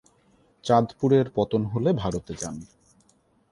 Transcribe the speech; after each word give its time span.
চাঁদপুরের 0.63 1.25
পতন 1.35 1.61
হলে 1.65 1.89
ভারতে 1.93 2.33
যান। 2.33 2.55